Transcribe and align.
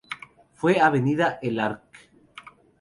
Fue 0.55 0.81
vendida 0.91 1.39
al 1.43 1.59
Arq. 1.59 1.95